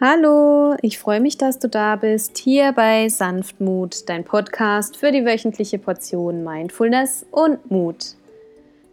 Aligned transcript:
Hallo, 0.00 0.76
ich 0.80 1.00
freue 1.00 1.18
mich, 1.18 1.38
dass 1.38 1.58
du 1.58 1.68
da 1.68 1.96
bist, 1.96 2.38
hier 2.38 2.70
bei 2.70 3.08
Sanftmut, 3.08 4.08
dein 4.08 4.22
Podcast 4.22 4.96
für 4.96 5.10
die 5.10 5.24
wöchentliche 5.24 5.80
Portion 5.80 6.44
Mindfulness 6.44 7.26
und 7.32 7.68
Mut. 7.68 8.14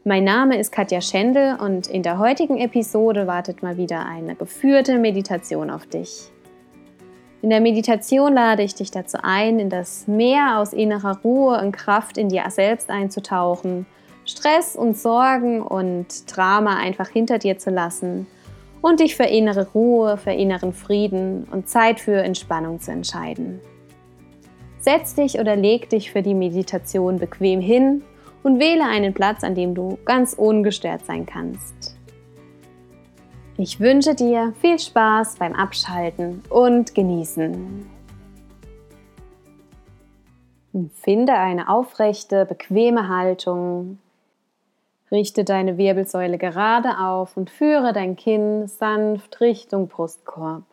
Mein 0.04 0.24
Name 0.24 0.58
ist 0.58 0.72
Katja 0.72 1.02
Schendel 1.02 1.58
und 1.58 1.86
in 1.86 2.02
der 2.02 2.18
heutigen 2.18 2.58
Episode 2.58 3.28
wartet 3.28 3.62
mal 3.62 3.78
wieder 3.78 4.04
eine 4.04 4.34
geführte 4.34 4.98
Meditation 4.98 5.70
auf 5.70 5.86
dich. 5.86 6.32
In 7.44 7.52
der 7.52 7.62
Meditation 7.62 8.34
lade 8.34 8.64
ich 8.64 8.74
dich 8.74 8.90
dazu 8.90 9.20
ein, 9.22 9.60
in 9.60 9.70
das 9.70 10.08
Meer 10.08 10.58
aus 10.58 10.74
innerer 10.74 11.20
Ruhe 11.24 11.62
und 11.62 11.72
Kraft 11.72 12.18
in 12.18 12.30
dir 12.30 12.46
selbst 12.50 12.90
einzutauchen, 12.90 13.86
Stress 14.26 14.76
und 14.76 14.98
Sorgen 14.98 15.62
und 15.62 16.36
Drama 16.36 16.78
einfach 16.78 17.10
hinter 17.10 17.38
dir 17.38 17.60
zu 17.60 17.70
lassen 17.70 18.26
und 18.86 19.00
dich 19.00 19.16
für 19.16 19.24
innere 19.24 19.68
Ruhe, 19.74 20.16
für 20.16 20.30
inneren 20.30 20.72
Frieden 20.72 21.46
und 21.46 21.68
Zeit 21.68 22.00
für 22.00 22.22
Entspannung 22.22 22.80
zu 22.80 22.92
entscheiden. 22.92 23.60
Setz 24.78 25.16
dich 25.16 25.40
oder 25.40 25.56
leg 25.56 25.90
dich 25.90 26.12
für 26.12 26.22
die 26.22 26.36
Meditation 26.36 27.18
bequem 27.18 27.62
hin 27.62 28.04
und 28.44 28.60
wähle 28.60 28.84
einen 28.84 29.16
Platz, 29.16 29.44
an 29.44 29.56
dem 29.56 29.74
du 29.74 29.98
ganz 30.06 30.34
ungestört 30.34 31.04
sein 31.04 31.26
kannst. 31.26 31.98
Ich 33.58 33.80
wünsche 33.80 34.14
dir 34.14 34.54
viel 34.62 34.78
Spaß 34.78 35.38
beim 35.40 35.54
Abschalten 35.54 36.44
und 36.52 36.94
Genießen. 36.94 37.90
Finde 40.94 41.34
eine 41.34 41.70
aufrechte, 41.70 42.46
bequeme 42.46 43.08
Haltung. 43.08 43.98
Richte 45.12 45.44
deine 45.44 45.78
Wirbelsäule 45.78 46.38
gerade 46.38 47.00
auf 47.00 47.38
und 47.38 47.50
führe 47.50 47.94
dein 47.94 48.16
Kinn 48.16 48.68
sanft 48.68 49.40
Richtung 49.40 49.88
Brustkorb. 49.88 50.64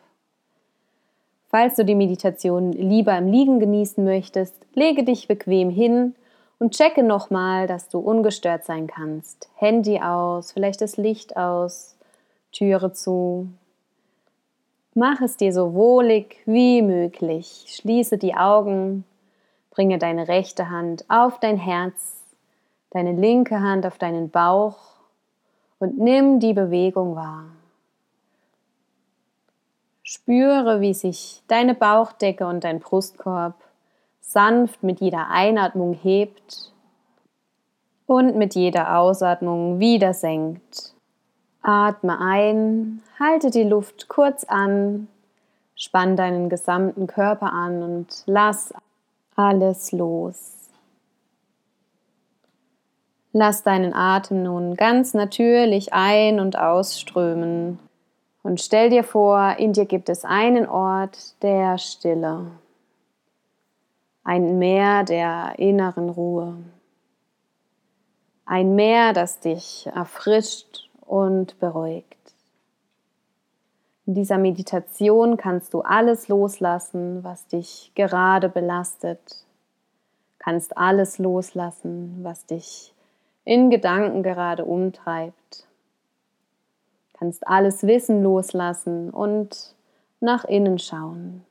Falls 1.49 1.75
du 1.75 1.85
die 1.85 1.93
Meditation 1.93 2.71
lieber 2.71 3.15
im 3.15 3.27
Liegen 3.27 3.59
genießen 3.59 4.03
möchtest, 4.03 4.55
lege 4.73 5.03
dich 5.03 5.27
bequem 5.27 5.69
hin 5.69 6.15
und 6.57 6.73
checke 6.73 7.03
nochmal, 7.03 7.67
dass 7.67 7.89
du 7.89 7.99
ungestört 7.99 8.65
sein 8.65 8.87
kannst. 8.87 9.49
Handy 9.55 9.99
aus, 9.99 10.51
vielleicht 10.51 10.81
das 10.81 10.97
Licht 10.97 11.37
aus, 11.37 11.95
Türe 12.51 12.91
zu. 12.91 13.49
Mach 14.95 15.21
es 15.21 15.37
dir 15.37 15.53
so 15.53 15.75
wohlig 15.75 16.37
wie 16.45 16.81
möglich. 16.81 17.65
Schließe 17.67 18.17
die 18.17 18.33
Augen, 18.33 19.03
bringe 19.69 19.99
deine 19.99 20.27
rechte 20.27 20.71
Hand 20.71 21.05
auf 21.07 21.39
dein 21.39 21.57
Herz, 21.57 22.22
deine 22.93 23.13
linke 23.13 23.59
Hand 23.59 23.85
auf 23.85 23.97
deinen 23.97 24.29
Bauch 24.29 24.77
und 25.79 25.97
nimm 25.97 26.39
die 26.39 26.53
Bewegung 26.53 27.15
wahr. 27.15 27.45
Spüre, 30.03 30.79
wie 30.79 30.93
sich 30.93 31.41
deine 31.47 31.73
Bauchdecke 31.73 32.45
und 32.45 32.63
dein 32.63 32.79
Brustkorb 32.79 33.55
sanft 34.21 34.83
mit 34.83 35.01
jeder 35.01 35.29
Einatmung 35.29 35.93
hebt 35.93 36.71
und 38.05 38.35
mit 38.35 38.53
jeder 38.53 38.97
Ausatmung 38.97 39.79
wieder 39.79 40.13
senkt. 40.13 40.93
Atme 41.61 42.19
ein, 42.19 43.01
halte 43.19 43.49
die 43.49 43.63
Luft 43.63 44.07
kurz 44.07 44.43
an, 44.43 45.07
spann 45.75 46.15
deinen 46.15 46.49
gesamten 46.49 47.07
Körper 47.07 47.51
an 47.53 47.81
und 47.81 48.23
lass 48.25 48.73
alles 49.35 49.91
los. 49.91 50.62
Lass 53.33 53.63
deinen 53.63 53.93
Atem 53.93 54.43
nun 54.43 54.75
ganz 54.75 55.13
natürlich 55.13 55.91
ein- 55.91 56.39
und 56.39 56.57
ausströmen 56.57 57.79
und 58.43 58.61
stell 58.61 58.89
dir 58.89 59.03
vor, 59.03 59.55
in 59.57 59.73
dir 59.73 59.85
gibt 59.85 60.07
es 60.07 60.23
einen 60.23 60.67
Ort 60.67 61.41
der 61.41 61.77
Stille 61.77 62.51
ein 64.23 64.57
Meer 64.57 65.03
der 65.03 65.59
inneren 65.59 66.09
Ruhe. 66.09 66.57
Ein 68.45 68.75
Meer, 68.75 69.13
das 69.13 69.39
dich 69.39 69.87
erfrischt 69.93 70.89
und 71.01 71.59
beruhigt. 71.59 72.17
In 74.05 74.15
dieser 74.15 74.37
Meditation 74.37 75.37
kannst 75.37 75.73
du 75.73 75.81
alles 75.81 76.27
loslassen, 76.27 77.23
was 77.23 77.47
dich 77.47 77.91
gerade 77.95 78.49
belastet. 78.49 79.45
Kannst 80.39 80.77
alles 80.77 81.19
loslassen, 81.19 82.19
was 82.21 82.45
dich 82.45 82.92
in 83.45 83.69
Gedanken 83.69 84.23
gerade 84.23 84.65
umtreibt. 84.65 85.67
Kannst 87.13 87.47
alles 87.47 87.85
Wissen 87.85 88.23
loslassen 88.23 89.09
und 89.09 89.75
nach 90.19 90.45
innen 90.45 90.79
schauen 90.79 91.45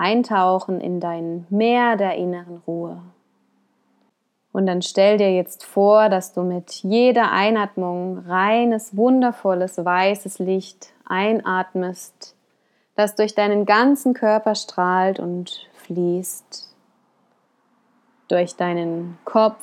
eintauchen 0.00 0.80
in 0.80 0.98
dein 0.98 1.46
Meer 1.50 1.96
der 1.96 2.14
inneren 2.14 2.62
Ruhe. 2.66 3.02
Und 4.52 4.66
dann 4.66 4.82
stell 4.82 5.18
dir 5.18 5.32
jetzt 5.32 5.62
vor, 5.62 6.08
dass 6.08 6.32
du 6.32 6.42
mit 6.42 6.70
jeder 6.82 7.30
Einatmung 7.30 8.18
reines, 8.26 8.96
wundervolles, 8.96 9.84
weißes 9.84 10.38
Licht 10.40 10.92
einatmest, 11.06 12.34
das 12.96 13.14
durch 13.14 13.34
deinen 13.34 13.64
ganzen 13.64 14.14
Körper 14.14 14.54
strahlt 14.54 15.20
und 15.20 15.68
fließt. 15.74 16.74
Durch 18.28 18.56
deinen 18.56 19.18
Kopf, 19.24 19.62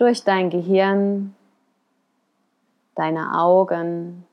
durch 0.00 0.24
dein 0.24 0.48
Gehirn, 0.48 1.36
deine 2.94 3.38
Augen, 3.38 4.26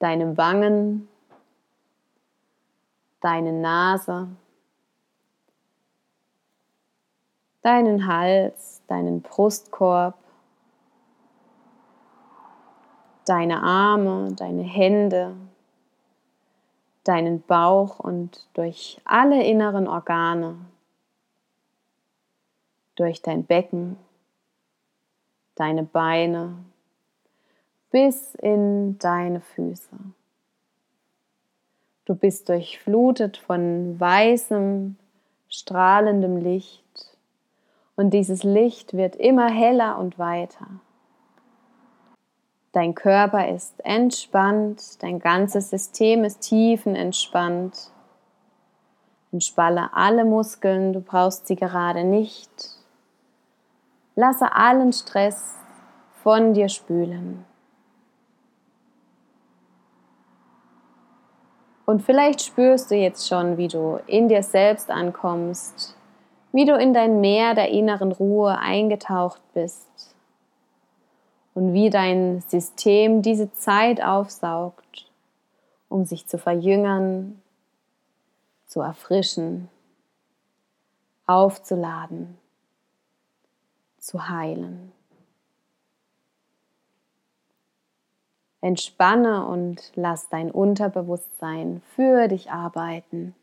deine 0.00 0.36
Wangen, 0.36 1.08
deine 3.22 3.54
Nase, 3.54 4.28
deinen 7.62 8.06
Hals, 8.06 8.82
deinen 8.86 9.22
Brustkorb, 9.22 10.18
deine 13.24 13.62
Arme, 13.62 14.34
deine 14.34 14.62
Hände, 14.62 15.34
deinen 17.04 17.40
Bauch 17.40 17.98
und 17.98 18.46
durch 18.52 19.00
alle 19.06 19.42
inneren 19.42 19.88
Organe, 19.88 20.56
durch 22.96 23.22
dein 23.22 23.44
Becken, 23.44 23.96
deine 25.54 25.82
Beine 25.82 26.56
bis 27.90 28.34
in 28.36 28.98
deine 28.98 29.40
Füße. 29.40 29.96
Du 32.04 32.14
bist 32.16 32.48
durchflutet 32.48 33.36
von 33.36 34.00
weißem, 34.00 34.96
strahlendem 35.48 36.38
Licht 36.38 37.16
und 37.94 38.10
dieses 38.10 38.42
Licht 38.42 38.94
wird 38.94 39.14
immer 39.16 39.48
heller 39.48 39.98
und 39.98 40.18
weiter. 40.18 40.66
Dein 42.72 42.94
Körper 42.94 43.48
ist 43.48 43.74
entspannt, 43.84 45.02
dein 45.02 45.18
ganzes 45.18 45.68
System 45.68 46.24
ist 46.24 46.40
tiefenentspannt. 46.40 47.90
Entspanne 49.30 49.94
alle 49.94 50.24
Muskeln, 50.24 50.94
du 50.94 51.00
brauchst 51.00 51.46
sie 51.46 51.56
gerade 51.56 52.02
nicht. 52.04 52.81
Lasse 54.14 54.54
allen 54.54 54.92
Stress 54.92 55.56
von 56.22 56.52
dir 56.54 56.68
spülen. 56.68 57.44
Und 61.86 62.02
vielleicht 62.02 62.42
spürst 62.42 62.90
du 62.90 62.94
jetzt 62.94 63.28
schon, 63.28 63.56
wie 63.56 63.68
du 63.68 64.00
in 64.06 64.28
dir 64.28 64.42
selbst 64.42 64.90
ankommst, 64.90 65.96
wie 66.52 66.64
du 66.64 66.76
in 66.76 66.94
dein 66.94 67.20
Meer 67.20 67.54
der 67.54 67.70
inneren 67.70 68.12
Ruhe 68.12 68.58
eingetaucht 68.58 69.42
bist 69.52 70.14
und 71.54 71.72
wie 71.72 71.90
dein 71.90 72.40
System 72.46 73.22
diese 73.22 73.52
Zeit 73.52 74.02
aufsaugt, 74.02 75.10
um 75.88 76.04
sich 76.04 76.26
zu 76.26 76.38
verjüngern, 76.38 77.42
zu 78.66 78.80
erfrischen, 78.80 79.68
aufzuladen, 81.26 82.38
zu 84.02 84.28
heilen. 84.28 84.92
Entspanne 88.60 89.46
und 89.46 89.92
lass 89.94 90.28
dein 90.28 90.50
Unterbewusstsein 90.50 91.82
für 91.94 92.28
dich 92.28 92.50
arbeiten. 92.50 93.34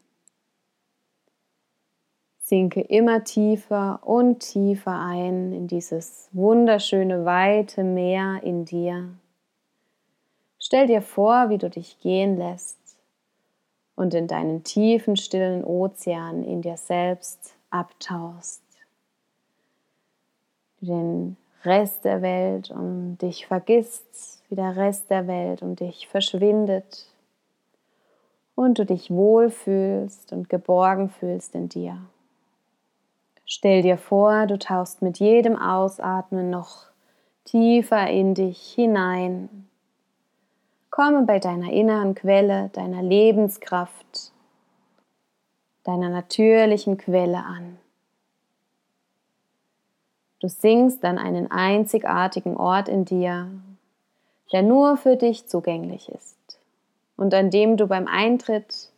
Sinke 2.40 2.82
immer 2.82 3.24
tiefer 3.24 4.00
und 4.04 4.40
tiefer 4.40 5.00
ein 5.00 5.54
in 5.54 5.68
dieses 5.68 6.30
wunderschöne 6.32 7.26
weite 7.26 7.84
Meer 7.84 8.42
in 8.44 8.66
dir. 8.66 9.10
Stell 10.58 10.88
dir 10.88 11.02
vor, 11.02 11.50
wie 11.50 11.58
du 11.58 11.70
dich 11.70 12.00
gehen 12.00 12.38
lässt 12.38 12.80
und 13.96 14.14
in 14.14 14.28
deinen 14.28 14.64
tiefen, 14.64 15.16
stillen 15.16 15.64
Ozean 15.64 16.44
in 16.44 16.62
dir 16.62 16.78
selbst 16.78 17.56
abtauchst. 17.70 18.69
Den 20.82 21.38
Rest 21.64 22.06
der 22.06 22.22
Welt 22.22 22.72
um 22.72 23.18
dich 23.18 23.48
vergisst 23.48 24.40
wie 24.50 24.56
der 24.56 24.76
Rest 24.76 25.10
der 25.10 25.28
Welt 25.28 25.62
um 25.62 25.76
dich 25.76 26.08
verschwindet, 26.08 27.06
und 28.60 28.78
du 28.78 28.86
dich 28.86 29.10
wohlfühlst 29.10 30.34
und 30.34 30.50
geborgen 30.50 31.10
fühlst 31.10 31.56
in 31.56 31.70
dir. 31.70 31.98
Stell 33.46 33.84
dir 33.84 33.98
vor, 33.98 34.48
du 34.48 34.60
tauchst 34.60 35.02
mit 35.02 35.18
jedem 35.20 35.56
Ausatmen 35.56 36.50
noch 36.50 36.88
tiefer 37.46 38.10
in 38.10 38.34
dich 38.34 38.74
hinein. 38.74 39.70
Komme 40.90 41.24
bei 41.24 41.40
deiner 41.40 41.72
inneren 41.72 42.16
Quelle, 42.16 42.70
deiner 42.74 43.02
Lebenskraft, 43.02 44.34
deiner 45.86 46.10
natürlichen 46.10 46.98
Quelle 46.98 47.38
an. 47.38 47.78
Du 50.40 50.48
singst 50.48 51.04
an 51.04 51.18
einen 51.18 51.52
einzigartigen 51.52 52.56
Ort 52.56 52.88
in 52.88 53.04
dir, 53.06 53.50
der 54.52 54.62
nur 54.62 54.98
für 54.98 55.18
dich 55.18 55.48
zugänglich 55.48 56.10
ist 56.10 56.60
und 57.18 57.34
an 57.34 57.50
dem 57.50 57.76
du 57.76 57.88
beim 57.88 58.08
Eintritt 58.08 58.92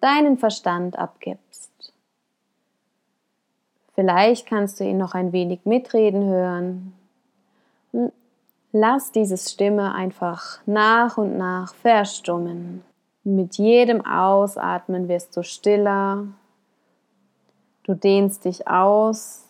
deinen 0.00 0.36
Verstand 0.36 0.98
abgibst. 0.98 1.70
Vielleicht 3.94 4.46
kannst 4.46 4.80
du 4.80 4.84
ihn 4.84 4.98
noch 4.98 5.14
ein 5.14 5.32
wenig 5.32 5.60
mitreden 5.64 6.24
hören. 6.24 6.92
Lass 8.72 9.12
diese 9.12 9.36
Stimme 9.36 9.94
einfach 9.94 10.60
nach 10.66 11.18
und 11.18 11.36
nach 11.36 11.74
verstummen. 11.74 12.82
Mit 13.24 13.56
jedem 13.56 14.04
Ausatmen 14.04 15.08
wirst 15.08 15.36
du 15.36 15.42
stiller. 15.42 16.26
Du 17.84 17.94
dehnst 17.94 18.44
dich 18.44 18.66
aus 18.66 19.41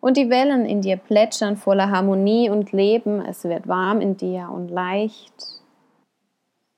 und 0.00 0.16
die 0.16 0.30
Wellen 0.30 0.64
in 0.64 0.80
dir 0.80 0.96
plätschern 0.96 1.56
voller 1.56 1.90
Harmonie 1.90 2.50
und 2.50 2.72
Leben. 2.72 3.20
Es 3.20 3.44
wird 3.44 3.66
warm 3.66 4.00
in 4.00 4.16
dir 4.16 4.50
und 4.52 4.68
leicht. 4.68 5.62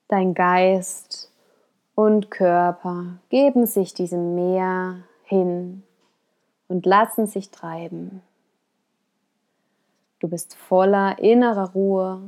Dein 0.08 0.34
Geist 0.34 1.31
und 1.94 2.31
Körper 2.31 3.19
geben 3.28 3.67
sich 3.67 3.94
diesem 3.94 4.34
Meer 4.34 5.02
hin 5.25 5.82
und 6.69 6.87
lassen 6.87 7.26
sich 7.26 7.50
treiben. 7.50 8.22
Du 10.19 10.28
bist 10.28 10.55
voller 10.55 11.19
innerer 11.19 11.70
Ruhe 11.72 12.22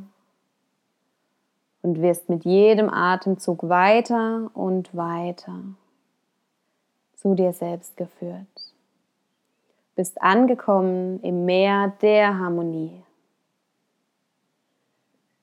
und 1.83 2.01
wirst 2.01 2.29
mit 2.29 2.45
jedem 2.45 2.89
Atemzug 2.89 3.69
weiter 3.69 4.51
und 4.55 4.95
weiter 4.97 5.61
zu 7.17 7.35
dir 7.35 7.53
selbst 7.53 7.97
geführt. 7.97 8.47
Bist 9.95 10.23
angekommen 10.23 11.21
im 11.23 11.45
Meer 11.45 11.93
der 12.01 12.39
Harmonie. 12.39 13.03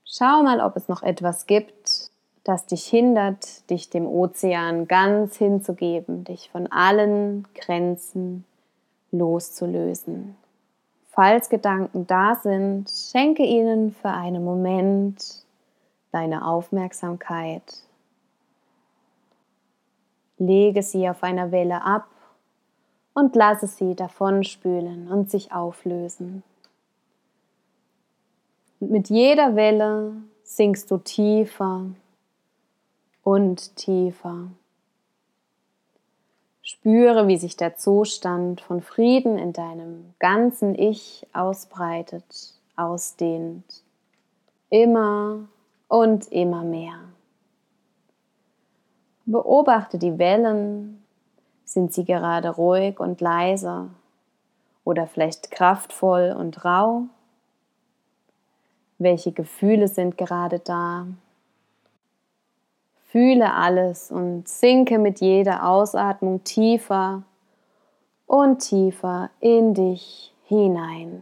Schau 0.06 0.42
mal, 0.42 0.60
ob 0.60 0.75
es 0.75 0.88
noch 0.88 1.04
etwas 1.04 1.46
gibt, 1.46 2.10
das 2.44 2.66
dich 2.66 2.86
hindert, 2.86 3.69
dich 3.69 3.92
dem 3.92 4.07
Ozean 4.07 4.88
ganz 4.88 5.38
hinzugeben, 5.38 6.24
dich 6.24 6.50
von 6.50 6.66
allen 6.72 7.48
Grenzen 7.54 8.44
loszulösen. 9.12 10.36
Falls 11.10 11.50
Gedanken 11.50 12.07
da 12.07 12.36
sind, 12.36 12.90
schenke 12.90 13.44
ihnen 13.44 13.92
für 13.92 14.10
einen 14.10 14.44
Moment 14.44 15.44
deine 16.12 16.48
Aufmerksamkeit. 16.48 17.84
Lege 20.40 20.81
sie 20.81 21.07
auf 21.07 21.22
einer 21.22 21.51
Welle 21.51 21.84
ab 21.84 22.07
und 23.19 23.36
lasse 23.36 23.68
sie 23.68 23.95
davonspülen 23.95 25.12
und 25.12 25.30
sich 25.30 25.51
auflösen. 25.51 26.44
Und 28.80 28.92
mit 28.92 29.10
jeder 29.10 29.56
Welle 29.56 30.13
sinkst 30.44 30.89
du 30.89 30.98
tiefer 30.98 31.86
und 33.24 33.75
tiefer. 33.75 34.48
Spüre, 36.62 37.27
wie 37.27 37.38
sich 37.38 37.57
der 37.57 37.75
Zustand 37.75 38.62
von 38.62 38.81
Frieden 38.81 39.38
in 39.38 39.54
deinem 39.54 40.13
ganzen 40.19 40.75
Ich 40.75 41.27
ausbreitet, 41.33 42.54
ausdehnt. 42.75 43.83
Immer 44.69 45.48
und 45.88 46.31
immer 46.31 46.63
mehr. 46.63 47.00
Beobachte 49.25 49.98
die 49.98 50.18
Wellen. 50.19 51.04
Sind 51.69 51.94
sie 51.94 52.04
gerade 52.04 52.50
ruhig 52.50 53.00
und 53.00 53.21
leise 53.21 53.92
oder 54.86 55.06
vielleicht 55.06 55.51
kraftvoll 55.51 56.36
und 56.36 56.66
rau? 56.66 57.04
Welche 58.98 59.31
Gefühle 59.31 59.88
sind 59.88 60.18
gerade 60.18 60.57
da? 60.57 61.06
Fühle 63.12 63.54
alles 63.54 64.10
und 64.10 64.48
sinke 64.48 64.98
mit 64.98 65.21
jeder 65.21 65.63
Ausatmung 65.63 66.44
tiefer 66.44 67.21
und 68.25 68.68
tiefer 68.68 69.30
in 69.39 69.75
dich 69.75 70.33
hinein. 70.45 71.22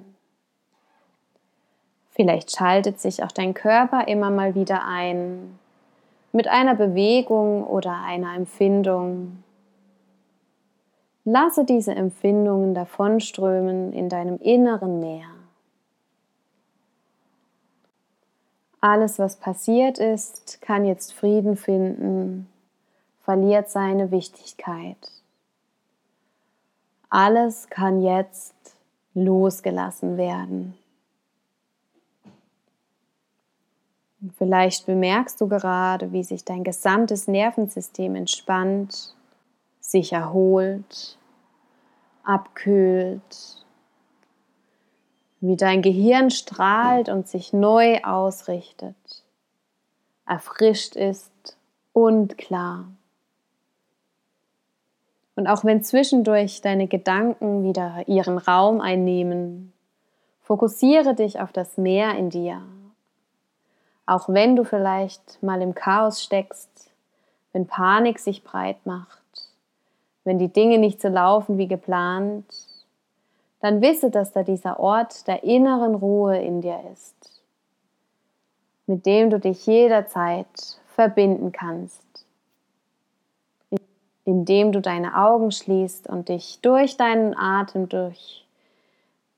Vielleicht 2.11 2.55
schaltet 2.55 3.01
sich 3.01 3.21
auch 3.21 3.33
dein 3.33 3.53
Körper 3.53 4.07
immer 4.07 4.29
mal 4.29 4.55
wieder 4.55 4.85
ein 4.85 5.59
mit 6.31 6.47
einer 6.47 6.75
Bewegung 6.75 7.67
oder 7.67 8.01
einer 8.01 8.33
Empfindung. 8.33 9.43
Lasse 11.29 11.65
diese 11.65 11.93
Empfindungen 11.93 12.73
davonströmen 12.73 13.91
in 13.91 14.07
deinem 14.07 14.37
inneren 14.37 15.01
Meer. 15.01 15.27
Alles, 18.79 19.19
was 19.19 19.35
passiert 19.35 19.97
ist, 19.97 20.61
kann 20.61 20.85
jetzt 20.85 21.13
Frieden 21.13 21.57
finden, 21.57 22.47
verliert 23.23 23.69
seine 23.69 24.09
Wichtigkeit. 24.09 25.11
Alles 27.09 27.67
kann 27.69 28.01
jetzt 28.01 28.77
losgelassen 29.13 30.15
werden. 30.15 30.77
Vielleicht 34.37 34.85
bemerkst 34.85 35.41
du 35.41 35.49
gerade, 35.49 36.13
wie 36.13 36.23
sich 36.23 36.45
dein 36.45 36.63
gesamtes 36.63 37.27
Nervensystem 37.27 38.15
entspannt, 38.15 39.16
sich 39.87 40.11
erholt, 40.11 41.17
abkühlt 42.23 43.65
wie 45.39 45.55
dein 45.55 45.81
Gehirn 45.81 46.29
strahlt 46.29 47.09
und 47.09 47.27
sich 47.27 47.53
neu 47.53 48.01
ausrichtet, 48.03 48.95
erfrischt 50.25 50.95
ist 50.95 51.57
und 51.93 52.37
klar. 52.37 52.87
Und 55.35 55.47
auch 55.47 55.63
wenn 55.63 55.83
zwischendurch 55.83 56.61
deine 56.61 56.87
Gedanken 56.87 57.63
wieder 57.63 58.07
ihren 58.07 58.39
Raum 58.39 58.81
einnehmen, 58.81 59.71
fokussiere 60.41 61.13
dich 61.13 61.39
auf 61.39 61.53
das 61.53 61.77
Meer 61.77 62.15
in 62.15 62.29
dir. 62.29 62.61
Auch 64.05 64.27
wenn 64.27 64.55
du 64.55 64.65
vielleicht 64.65 65.41
mal 65.43 65.61
im 65.61 65.75
Chaos 65.75 66.23
steckst, 66.23 66.91
wenn 67.53 67.67
Panik 67.67 68.19
sich 68.19 68.43
breit 68.43 68.85
macht, 68.85 69.21
wenn 70.27 70.39
die 70.39 70.51
Dinge 70.51 70.77
nicht 70.77 71.01
so 71.01 71.07
laufen 71.07 71.57
wie 71.57 71.69
geplant, 71.69 72.43
dann 73.61 73.81
wisse, 73.81 74.11
dass 74.11 74.33
da 74.33 74.43
dieser 74.43 74.77
Ort 74.77 75.25
der 75.25 75.45
inneren 75.45 75.95
Ruhe 75.95 76.37
in 76.37 76.59
dir 76.59 76.81
ist, 76.91 77.41
mit 78.87 79.05
dem 79.05 79.29
du 79.29 79.39
dich 79.39 79.65
jederzeit 79.65 80.81
verbinden 80.87 81.53
kannst, 81.53 82.25
indem 84.25 84.73
du 84.73 84.81
deine 84.81 85.15
Augen 85.15 85.53
schließt 85.53 86.07
und 86.07 86.27
dich 86.27 86.59
durch 86.61 86.97
deinen 86.97 87.33
Atem, 87.33 87.87
durch 87.87 88.45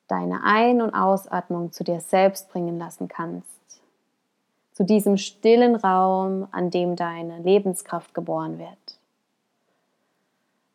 deine 0.08 0.43
Ein- 0.43 0.81
und 0.81 0.96
Ausatmung 0.96 1.72
zu 1.72 1.84
dir 1.84 2.00
selbst 2.00 2.50
bringen 2.50 2.79
lassen 2.79 3.08
kannst, 3.08 3.79
zu 4.74 4.84
diesem 4.84 5.17
stillen 5.17 5.75
Raum, 5.75 6.48
an 6.50 6.72
dem 6.72 6.96
deine 6.96 7.38
Lebenskraft 7.43 8.15
geboren 8.15 8.58
wird. 8.58 8.99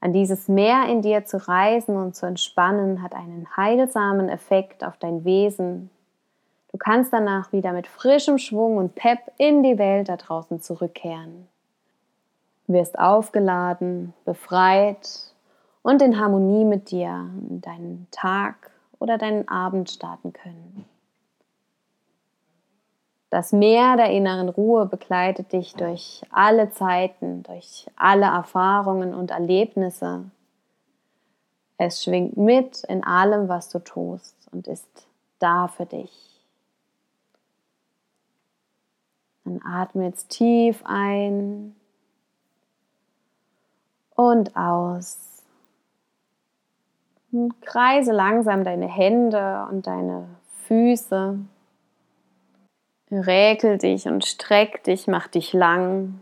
An 0.04 0.12
dieses 0.12 0.48
Meer 0.48 0.86
in 0.90 1.00
dir 1.00 1.24
zu 1.24 1.38
reisen 1.48 1.96
und 1.96 2.14
zu 2.14 2.26
entspannen 2.26 3.02
hat 3.02 3.14
einen 3.14 3.48
heilsamen 3.56 4.28
Effekt 4.28 4.84
auf 4.84 4.98
dein 4.98 5.24
Wesen. 5.24 5.88
Du 6.72 6.76
kannst 6.76 7.10
danach 7.10 7.52
wieder 7.52 7.72
mit 7.72 7.86
frischem 7.86 8.36
Schwung 8.36 8.76
und 8.76 8.94
Pep 8.94 9.20
in 9.38 9.62
die 9.62 9.78
Welt 9.78 10.10
da 10.10 10.18
draußen 10.18 10.60
zurückkehren. 10.60 11.48
Du 12.66 12.74
wirst 12.74 12.98
aufgeladen, 12.98 14.12
befreit 14.26 15.08
und 15.80 16.02
in 16.02 16.20
Harmonie 16.20 16.66
mit 16.66 16.90
dir 16.90 17.26
deinen 17.48 18.06
Tag 18.10 18.72
oder 18.98 19.16
deinen 19.16 19.48
Abend 19.48 19.90
starten 19.90 20.34
können. 20.34 20.84
Das 23.34 23.50
Meer 23.50 23.96
der 23.96 24.12
inneren 24.12 24.48
Ruhe 24.48 24.86
begleitet 24.86 25.52
dich 25.52 25.74
durch 25.74 26.22
alle 26.30 26.70
Zeiten, 26.70 27.42
durch 27.42 27.84
alle 27.96 28.26
Erfahrungen 28.26 29.12
und 29.12 29.32
Erlebnisse. 29.32 30.30
Es 31.76 32.04
schwingt 32.04 32.36
mit 32.36 32.84
in 32.84 33.02
allem, 33.02 33.48
was 33.48 33.70
du 33.70 33.80
tust 33.80 34.36
und 34.52 34.68
ist 34.68 34.86
da 35.40 35.66
für 35.66 35.84
dich. 35.84 36.44
Dann 39.42 39.60
atme 39.66 40.04
jetzt 40.04 40.28
tief 40.28 40.84
ein 40.86 41.74
und 44.14 44.56
aus. 44.56 45.42
Und 47.32 47.60
kreise 47.62 48.12
langsam 48.12 48.62
deine 48.62 48.86
Hände 48.86 49.66
und 49.72 49.88
deine 49.88 50.28
Füße. 50.68 51.40
Räkel 53.18 53.78
dich 53.78 54.06
und 54.06 54.24
streck 54.24 54.82
dich, 54.84 55.06
mach 55.06 55.28
dich 55.28 55.52
lang. 55.52 56.20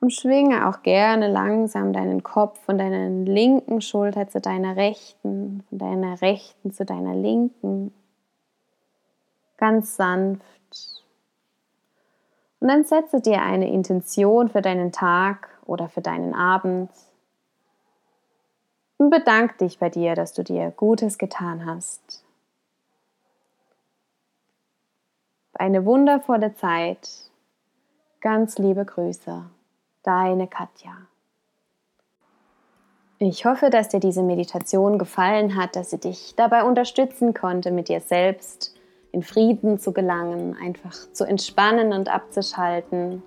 Und 0.00 0.12
schwinge 0.12 0.68
auch 0.68 0.82
gerne 0.82 1.28
langsam 1.28 1.92
deinen 1.92 2.22
Kopf 2.22 2.60
von 2.60 2.78
deiner 2.78 3.08
linken 3.08 3.80
Schulter 3.80 4.28
zu 4.28 4.40
deiner 4.40 4.76
rechten, 4.76 5.64
von 5.68 5.78
deiner 5.78 6.20
rechten 6.22 6.72
zu 6.72 6.84
deiner 6.84 7.14
linken. 7.14 7.92
Ganz 9.56 9.96
sanft. 9.96 10.44
Und 12.60 12.68
dann 12.68 12.84
setze 12.84 13.20
dir 13.20 13.42
eine 13.42 13.70
Intention 13.72 14.48
für 14.48 14.62
deinen 14.62 14.92
Tag 14.92 15.48
oder 15.64 15.88
für 15.88 16.00
deinen 16.00 16.34
Abend. 16.34 16.90
Und 18.98 19.10
bedank 19.10 19.58
dich 19.58 19.78
bei 19.78 19.90
dir, 19.90 20.14
dass 20.14 20.32
du 20.32 20.44
dir 20.44 20.72
Gutes 20.76 21.18
getan 21.18 21.66
hast. 21.66 22.24
Eine 25.58 25.84
wundervolle 25.84 26.54
Zeit. 26.54 27.08
Ganz 28.20 28.58
liebe 28.58 28.84
Grüße. 28.84 29.42
Deine 30.04 30.46
Katja. 30.46 30.92
Ich 33.18 33.44
hoffe, 33.44 33.68
dass 33.68 33.88
dir 33.88 33.98
diese 33.98 34.22
Meditation 34.22 34.98
gefallen 34.98 35.56
hat, 35.56 35.74
dass 35.74 35.90
sie 35.90 35.98
dich 35.98 36.36
dabei 36.36 36.62
unterstützen 36.62 37.34
konnte, 37.34 37.72
mit 37.72 37.88
dir 37.88 38.00
selbst 38.00 38.76
in 39.10 39.24
Frieden 39.24 39.80
zu 39.80 39.92
gelangen, 39.92 40.56
einfach 40.62 40.94
zu 41.12 41.24
entspannen 41.24 41.92
und 41.92 42.08
abzuschalten, 42.08 43.24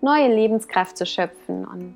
neue 0.00 0.34
Lebenskraft 0.34 0.98
zu 0.98 1.06
schöpfen. 1.06 1.64
Und 1.64 1.94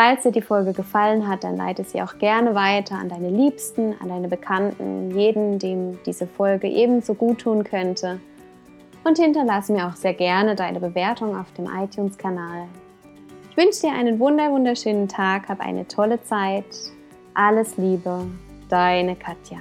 falls 0.00 0.22
dir 0.22 0.32
die 0.32 0.40
Folge 0.40 0.72
gefallen 0.72 1.28
hat, 1.28 1.44
dann 1.44 1.58
leite 1.58 1.84
sie 1.84 2.00
auch 2.00 2.16
gerne 2.16 2.54
weiter 2.54 2.94
an 2.94 3.10
deine 3.10 3.28
Liebsten, 3.28 3.94
an 4.00 4.08
deine 4.08 4.28
Bekannten, 4.28 5.10
jeden, 5.10 5.58
dem 5.58 5.98
diese 6.06 6.26
Folge 6.26 6.68
ebenso 6.68 7.12
gut 7.12 7.40
tun 7.40 7.64
könnte. 7.64 8.18
Und 9.04 9.18
hinterlasse 9.18 9.74
mir 9.74 9.86
auch 9.86 9.96
sehr 9.96 10.14
gerne 10.14 10.54
deine 10.54 10.80
Bewertung 10.80 11.38
auf 11.38 11.52
dem 11.52 11.66
iTunes-Kanal. 11.66 12.64
Ich 13.50 13.56
wünsche 13.58 13.82
dir 13.82 13.92
einen 13.92 14.18
wunder 14.18 14.50
wunderschönen 14.50 15.06
Tag, 15.06 15.50
hab 15.50 15.60
eine 15.60 15.86
tolle 15.86 16.22
Zeit. 16.22 16.64
Alles 17.34 17.76
Liebe, 17.76 18.24
deine 18.70 19.16
Katja. 19.16 19.58